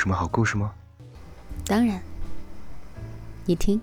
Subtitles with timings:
[0.00, 0.74] 什么好故事吗？
[1.66, 2.00] 当然，
[3.44, 3.78] 你听。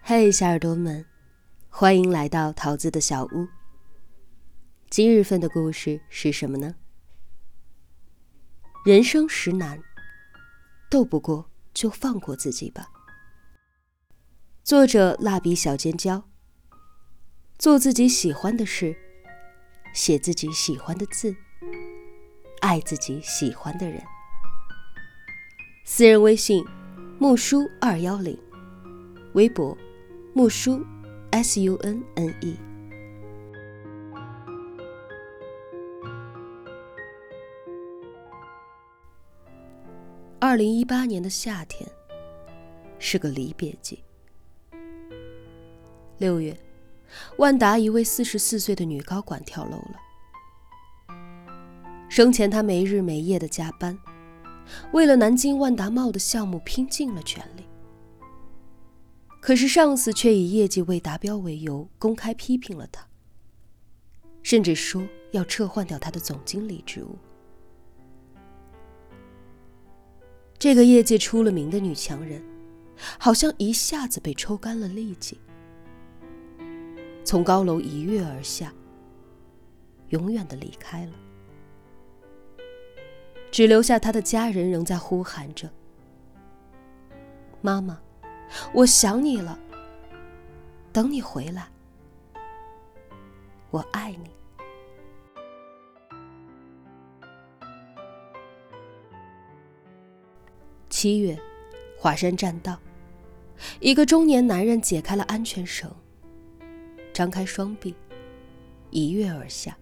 [0.00, 1.04] 嘿，小耳朵们，
[1.68, 3.46] 欢迎来到桃子的小屋。
[4.88, 6.74] 今日份的故事是什么呢？
[8.86, 9.78] 人生实难，
[10.88, 12.90] 斗不过就放过自己吧。
[14.62, 16.24] 作者：蜡笔小尖椒。
[17.56, 18.94] 做自己喜欢的事，
[19.94, 21.34] 写自己喜欢的字，
[22.60, 24.02] 爱自己喜欢的人。
[25.84, 26.64] 私人微信：
[27.18, 28.36] 木叔二幺零，
[29.34, 29.76] 微博：
[30.34, 30.84] 木叔
[31.30, 32.56] S U N N E。
[40.40, 41.88] 二零一八年的夏天，
[42.98, 44.02] 是个离别季。
[46.18, 46.54] 六月。
[47.38, 50.00] 万达一位四十四岁的女高管跳楼了。
[52.08, 53.98] 生前，她没日没夜的加班，
[54.92, 57.64] 为了南京万达茂的项目拼尽了全力。
[59.40, 63.06] 可是上司却以业绩未达标为由，公开批评了她，
[64.42, 67.18] 甚至说要撤换掉她的总经理职务。
[70.56, 72.42] 这个业界出了名的女强人，
[73.18, 75.38] 好像一下子被抽干了力气。
[77.24, 78.72] 从高楼一跃而下，
[80.10, 81.12] 永远的离开了，
[83.50, 85.68] 只留下他的家人仍在呼喊着
[87.62, 87.98] ：“妈妈，
[88.74, 89.58] 我想你了，
[90.92, 91.66] 等你回来，
[93.70, 94.30] 我爱你。”
[100.90, 101.36] 七月，
[101.96, 102.78] 华山栈道，
[103.80, 105.90] 一个中年男人解开了安全绳。
[107.14, 107.94] 张开双臂，
[108.90, 109.78] 一跃而下，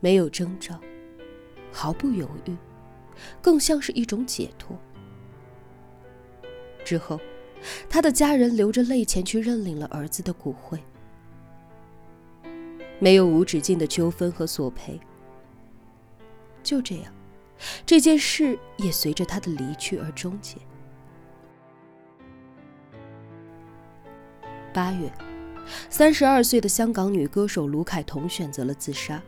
[0.00, 0.76] 没有征兆，
[1.72, 2.56] 毫不犹豫，
[3.40, 4.76] 更像是一种解脱。
[6.84, 7.20] 之后，
[7.88, 10.76] 他的家人流着泪前去认领了儿子的骨灰。
[12.98, 14.98] 没有无止境的纠纷和索赔。
[16.64, 17.14] 就这样，
[17.86, 20.56] 这件事也随着他的离去而终结。
[24.72, 25.10] 八月，
[25.88, 29.20] 三十二岁的香港女歌手卢凯彤选择了自杀。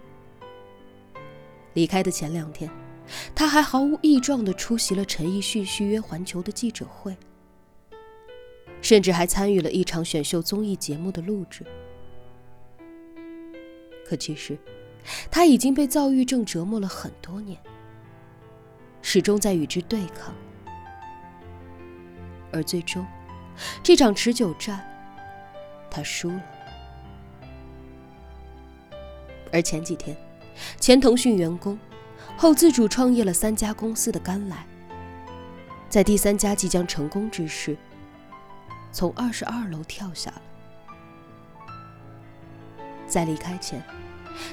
[1.75, 2.71] 离开的前两天，
[3.35, 7.17] 她还毫无异状地出席了陈奕迅续约环球的记者会，
[8.83, 11.65] 甚至还参与了一场选秀综艺节目的录制。
[14.07, 14.59] 可其实，
[15.31, 17.59] 她已经被躁郁症折磨了很多年，
[19.01, 20.35] 始终在与之对抗，
[22.53, 23.07] 而最终，
[23.83, 24.87] 这场持久战。
[25.91, 26.43] 他输了，
[29.53, 30.17] 而前几天，
[30.79, 31.79] 前腾讯员工，
[32.37, 34.65] 后自主创业了三家公司的甘来，
[35.89, 37.77] 在第三家即将成功之时，
[38.93, 40.43] 从二十二楼跳下了。
[43.07, 43.83] 在离开前，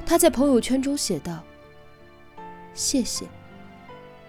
[0.05, 1.43] 他在朋友圈中写道
[2.73, 3.27] ：“谢谢，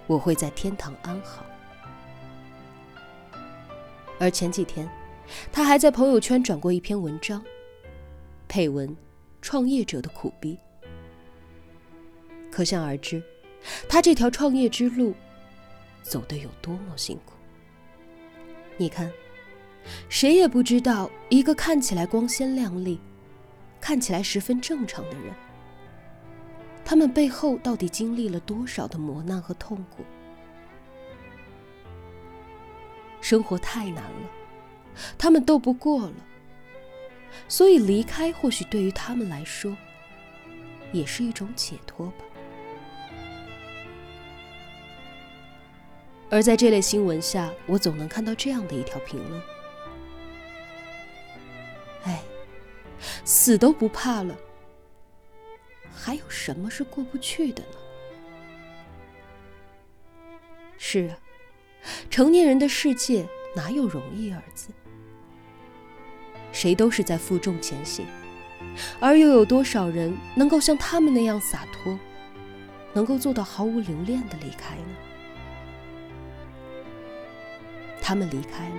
[0.06, 1.44] 我会在天堂安好。”
[4.20, 4.88] 而前几天。
[5.52, 7.42] 他还在朋友圈转过一篇文章，
[8.46, 8.96] 配文
[9.42, 10.58] ：“创业者的苦逼。”
[12.50, 13.22] 可想而知，
[13.88, 15.14] 他这条创业之路
[16.02, 17.34] 走得有多么辛苦。
[18.76, 19.12] 你看，
[20.08, 23.00] 谁也不知道一个看起来光鲜亮丽、
[23.80, 25.34] 看起来十分正常的人，
[26.84, 30.04] 他们背后到底经历了多少的磨难和痛苦。
[33.20, 34.30] 生活太难了。
[35.16, 36.14] 他们斗不过了，
[37.48, 39.76] 所以离开或许对于他们来说，
[40.92, 42.24] 也是一种解脱吧。
[46.30, 49.42] 而在这类新闻下，我总能看到这样的一条评论
[52.04, 52.22] ：“哎，
[53.24, 54.36] 死都不怕了，
[55.94, 57.68] 还有什么是过不去的呢？”
[60.76, 61.18] 是啊，
[62.10, 64.68] 成年人的世界哪有容易二字？
[66.52, 68.06] 谁都是在负重前行，
[68.98, 71.98] 而又有多少人能够像他们那样洒脱，
[72.92, 74.96] 能够做到毫无留恋的离开呢？
[78.00, 78.76] 他们离开了，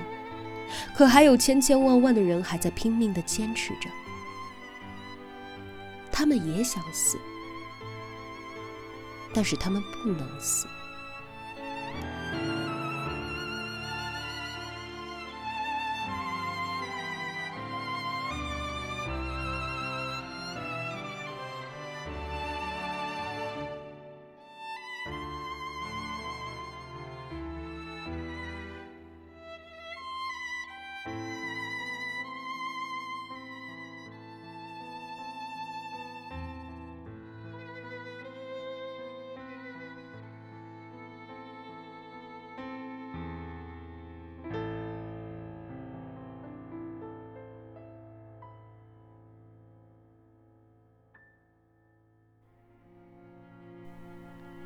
[0.95, 3.89] 可还有千千万万的人还在拼命的坚持着。
[6.11, 7.17] 他们也想死，
[9.33, 10.67] 但是他们不能死。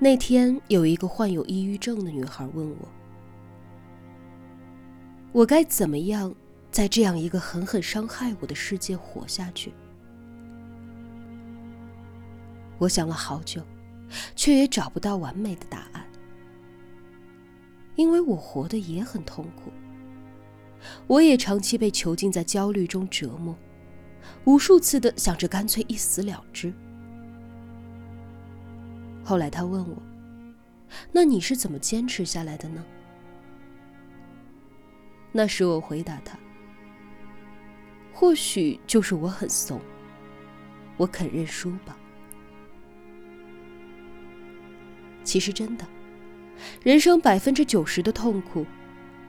[0.03, 2.89] 那天有一个患有抑郁症的女孩问我
[5.31, 6.35] ：“我该怎么样
[6.69, 9.71] 在这样一个狠狠伤害我的世界活下去？”
[12.77, 13.65] 我想了好久，
[14.35, 16.05] 却也找不到完美的答案，
[17.95, 19.71] 因为我活得也很痛苦，
[21.07, 23.55] 我也长期被囚禁在焦虑中折磨，
[24.43, 26.73] 无数次的想着干脆一死了之。
[29.23, 29.95] 后来他问我
[31.11, 32.83] ：“那你是怎么坚持下来的呢？”
[35.31, 36.37] 那时我回答他
[38.13, 39.79] ：“或许就是我很怂，
[40.97, 41.97] 我肯认输吧。”
[45.23, 45.87] 其实真的，
[46.83, 48.65] 人生百分之九十的痛苦，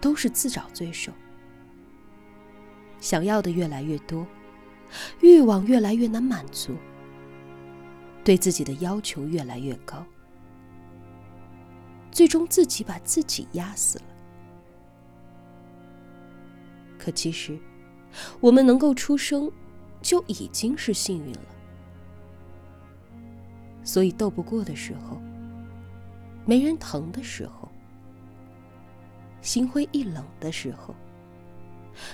[0.01, 1.13] 都是自找罪受。
[3.01, 4.27] 想要的越来越多，
[5.21, 6.77] 欲望越来越难满足。
[8.25, 10.05] 对自己的要求越来越高，
[12.11, 14.05] 最终自己把自己压死了。
[16.99, 17.59] 可其实，
[18.41, 19.53] 我们能够出生，
[20.01, 21.41] 就已经是幸运了。
[23.85, 25.21] 所以斗不过的时候，
[26.47, 27.69] 没人疼的时候，
[29.43, 30.95] 心灰意冷的时候，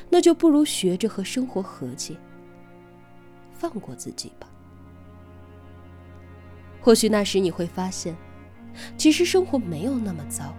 [0.09, 2.17] 那就不如学着和生活和解，
[3.53, 4.49] 放过自己吧。
[6.81, 8.17] 或许那时你会发现，
[8.97, 10.55] 其实生活没有那么糟，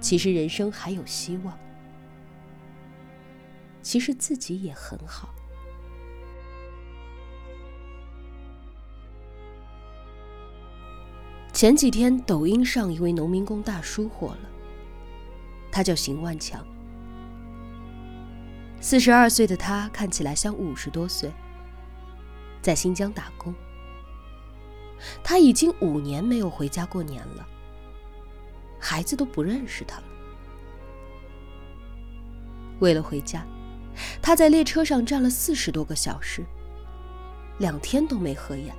[0.00, 1.58] 其实人生还有希望，
[3.82, 5.28] 其实自己也很好。
[11.52, 14.48] 前几天，抖音上一位农民工大叔火了，
[15.70, 16.66] 他叫邢万强，
[18.80, 21.30] 四十二岁的他看起来像五十多岁，
[22.62, 23.54] 在新疆打工。
[25.22, 27.46] 他已经五年没有回家过年了，
[28.78, 30.04] 孩子都不认识他了。
[32.80, 33.46] 为了回家，
[34.22, 36.44] 他在列车上站了四十多个小时，
[37.58, 38.74] 两天都没合眼。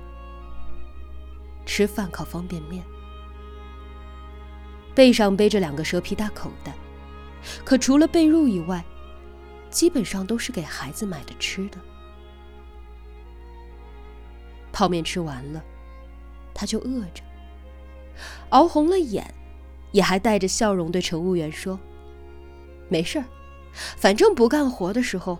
[1.64, 2.84] 吃饭靠方便面，
[4.94, 6.74] 背上背着两个蛇皮大口袋，
[7.64, 8.84] 可除了被褥以外，
[9.70, 11.78] 基本上都是给孩子买的吃的。
[14.72, 15.62] 泡面吃完了。
[16.54, 17.22] 他就饿着，
[18.50, 19.32] 熬红了眼，
[19.92, 21.78] 也还带着笑容对乘务员说
[22.88, 23.24] ：“没事儿，
[23.96, 25.38] 反正不干活的时候，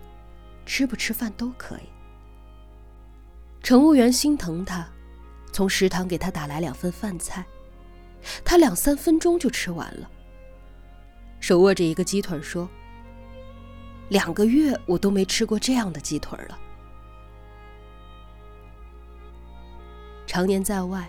[0.65, 1.89] 吃不吃饭都可以。”
[3.63, 4.89] 乘务员心疼他，
[5.53, 7.45] 从食堂给他打来两份饭菜，
[8.45, 10.11] 他两三分钟就吃完了，
[11.39, 12.69] 手握着一个鸡腿说
[14.09, 16.59] ：“两个月我都没吃过这样的鸡腿了。”
[20.33, 21.07] 常年在外，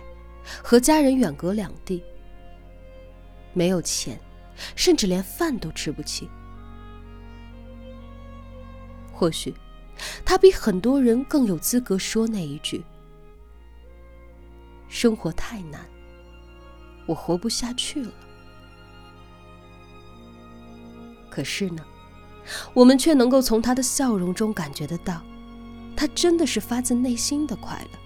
[0.62, 2.04] 和家人远隔两地，
[3.54, 4.20] 没有钱，
[4.76, 6.28] 甚至连饭都吃不起。
[9.10, 9.54] 或许，
[10.26, 12.84] 他比很多人更有资格说那一句
[14.90, 15.80] ：“生活太难，
[17.06, 18.12] 我活不下去了。”
[21.32, 21.82] 可是呢，
[22.74, 25.22] 我们却能够从他的笑容中感觉得到，
[25.96, 28.03] 他真的是发自内心的快乐。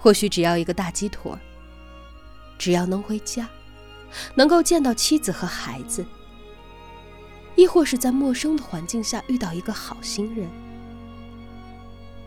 [0.00, 1.30] 或许只要一个大鸡腿
[2.58, 3.46] 只要能回家，
[4.34, 6.04] 能够见到妻子和孩子，
[7.54, 10.48] 亦或是在陌生的环境下遇到一个好心人，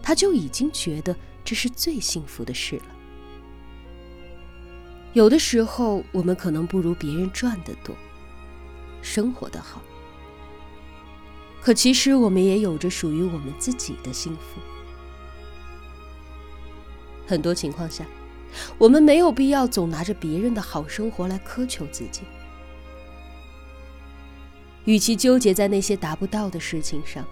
[0.04, 2.86] 他就已经觉得这是最幸福的事了。
[5.14, 7.96] 有的时候，我们可能不如别人赚得多，
[9.02, 9.82] 生活的好，
[11.60, 14.62] 可其实我们也有着属于我们自己的幸福。
[17.34, 18.06] 很多情况下，
[18.78, 22.22] 我们没有必要总拿着别人的好生活来苛求自己。
[24.86, 27.26] 与其纠结在那些达不到的事情上，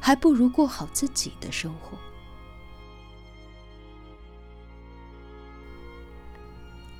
[0.00, 1.96] 还不如过好自己的生活。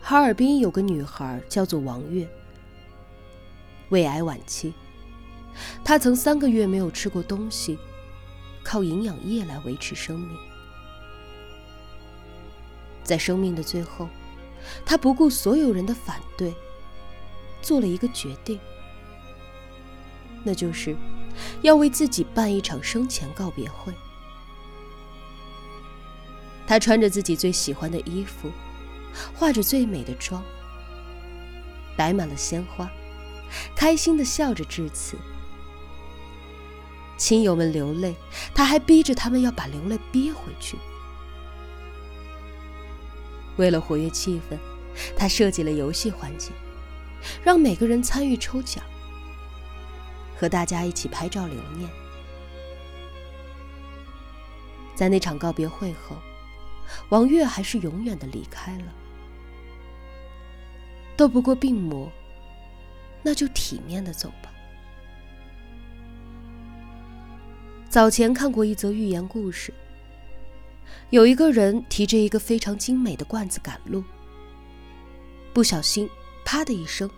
[0.01, 2.29] 哈尔滨有个女孩叫做王月，
[3.89, 4.73] 胃癌晚期，
[5.83, 7.77] 她曾三个月没有吃过东西，
[8.63, 10.52] 靠营养液来维持生命。
[13.05, 14.09] 在生命的最后，
[14.85, 16.55] 他不顾所有人的反对，
[17.61, 18.59] 做了一个决定，
[20.45, 20.97] 那就是
[21.63, 23.93] 要为自己办一场生前告别会。
[26.67, 28.51] 他穿着自己最喜欢的衣服，
[29.35, 30.43] 化着最美的妆，
[31.97, 32.91] 摆满了鲜花，
[33.75, 35.17] 开心的笑着致辞。
[37.19, 38.15] 亲友们流泪，
[38.55, 40.79] 他还逼着他们要把流泪憋回去。
[43.57, 44.57] 为了活跃气氛，
[45.17, 46.51] 他设计了游戏环节，
[47.43, 48.83] 让每个人参与抽奖，
[50.37, 51.89] 和大家一起拍照留念。
[54.95, 56.17] 在那场告别会后，
[57.09, 58.93] 王月还是永远的离开了。
[61.17, 62.11] 斗不过病魔，
[63.23, 64.51] 那就体面的走吧。
[67.89, 69.73] 早前看过一则寓言故事，
[71.11, 74.03] 有一个人提着一个非常精美的罐子赶路，
[75.53, 76.09] 不小心，
[76.45, 77.11] 啪的一声，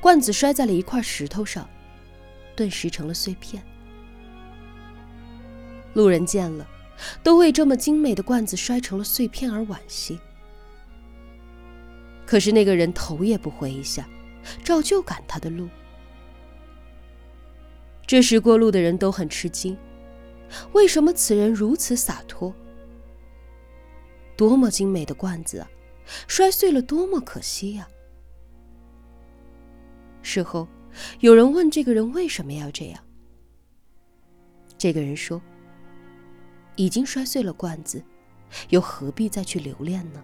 [0.00, 1.68] 罐子摔在了一块石头上，
[2.54, 3.62] 顿时成了碎片。
[5.94, 6.66] 路人见了，
[7.22, 10.18] 都为这么精美的罐子摔成了碎片而惋惜。
[12.24, 14.08] 可是那个人头也不回一下，
[14.64, 15.68] 照旧赶他的路。
[18.06, 19.76] 这时过路的人都很吃惊。
[20.72, 22.54] 为什么此人如此洒脱？
[24.36, 25.70] 多么精美的罐子啊，
[26.28, 27.88] 摔碎了多么可惜呀！
[30.22, 30.68] 事后，
[31.20, 33.02] 有人问这个人为什么要这样。
[34.78, 35.40] 这个人说
[36.76, 38.02] ：“已经摔碎了罐子，
[38.68, 40.22] 又何必再去留恋呢？”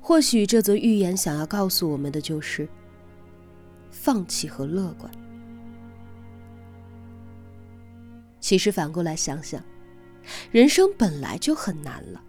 [0.00, 2.68] 或许这则寓言想要告诉我们的就是：
[3.90, 5.10] 放弃和乐观。
[8.40, 9.62] 其实反过来想想，
[10.50, 12.22] 人生本来就很难了，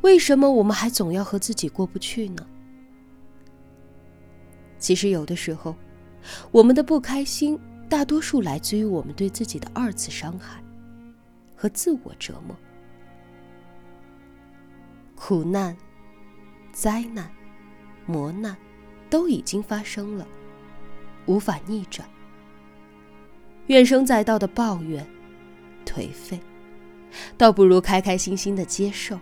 [0.00, 2.46] 为什么我们还总要和自己过不去呢？
[4.78, 5.74] 其实有的时候，
[6.50, 10.62] 我们的不开心大多数来自于我们对自己的二次伤害
[11.56, 12.56] 和自我折磨。
[15.16, 15.76] 苦难、
[16.72, 17.28] 灾难、
[18.06, 18.56] 磨难
[19.10, 20.26] 都已经发生了，
[21.26, 22.08] 无法逆转。
[23.66, 25.04] 怨声载道的抱怨、
[25.84, 26.38] 颓废，
[27.36, 29.18] 倒不如开开心心的接受，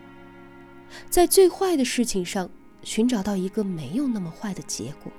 [1.08, 2.48] 在最坏的事情上
[2.82, 5.12] 寻找到一个没有那么坏的结果。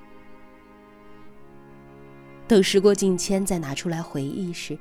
[2.46, 4.78] 等时过境迁再拿出来回忆时，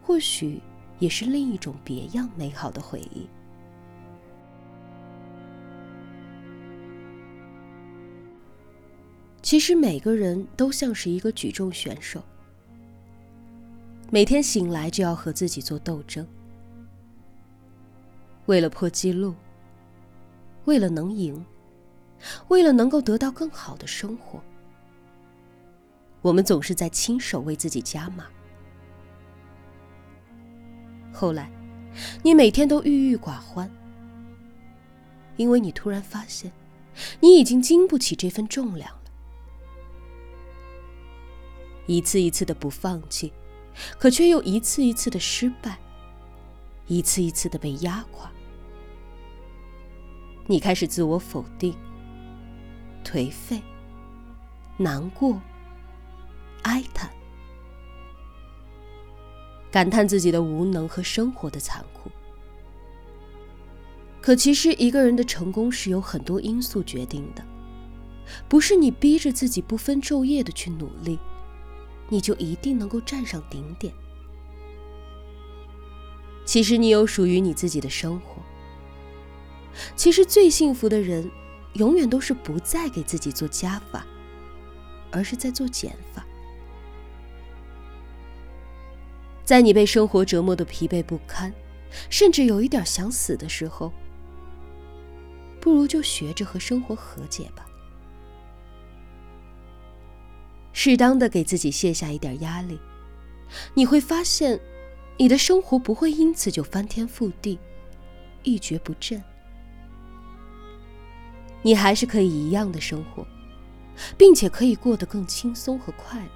[0.00, 0.60] 或许
[0.98, 3.26] 也是另一种别样美好的回忆。
[9.42, 12.22] 其实每个人都像是一个举重选手。
[14.10, 16.26] 每天醒来就要和自己做斗争，
[18.46, 19.34] 为了破纪录，
[20.64, 21.44] 为了能赢，
[22.48, 24.40] 为了能够得到更好的生活，
[26.22, 28.26] 我们总是在亲手为自己加码。
[31.12, 31.50] 后来，
[32.22, 33.70] 你每天都郁郁寡欢，
[35.36, 36.52] 因为你突然发现，
[37.20, 39.10] 你已经经不起这份重量了。
[41.86, 43.32] 一次一次的不放弃。
[43.98, 45.78] 可却又一次一次的失败，
[46.86, 48.32] 一次一次的被压垮。
[50.46, 51.74] 你开始自我否定、
[53.04, 53.60] 颓废、
[54.76, 55.40] 难过、
[56.62, 57.10] 哀叹，
[59.70, 62.10] 感叹自己的无能和生活的残酷。
[64.20, 67.44] 可其实，一个人的成功是由很多因素决定的，
[68.48, 71.18] 不是你逼着自己不分昼夜的去努力。
[72.08, 73.92] 你就一定能够站上顶点。
[76.44, 78.35] 其实你有属于你自己的生活。
[79.94, 81.30] 其实最幸福的人，
[81.74, 84.06] 永远都是不再给自己做加法，
[85.10, 86.24] 而是在做减法。
[89.44, 91.52] 在你被生活折磨的疲惫不堪，
[92.10, 93.92] 甚至有一点想死的时候，
[95.60, 97.64] 不如就学着和生活和解吧。
[100.72, 102.78] 适当的给自己卸下一点压力，
[103.74, 104.60] 你会发现，
[105.16, 107.58] 你的生活不会因此就翻天覆地、
[108.42, 109.22] 一蹶不振。
[111.66, 113.26] 你还是可以一样的生活，
[114.16, 116.30] 并且可以过得更轻松和快乐。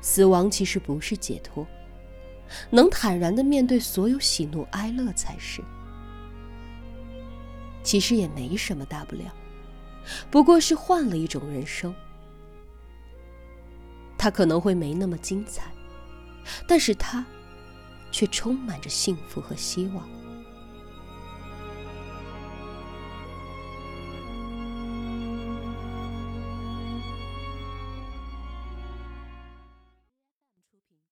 [0.00, 1.66] 死亡其实不是解脱，
[2.70, 5.60] 能坦然的面对所有喜怒哀乐才是。
[7.82, 9.24] 其实也没什么大不了。
[10.30, 11.92] 不过是换了一种人生，
[14.16, 15.72] 他可能会没那么精彩，
[16.68, 17.26] 但是他
[18.12, 20.08] 却充满着幸福和希望。